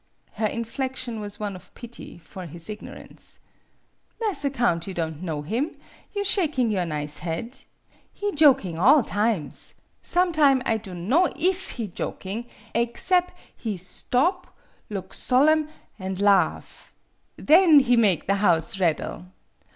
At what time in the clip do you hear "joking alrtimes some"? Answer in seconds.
8.33-10.31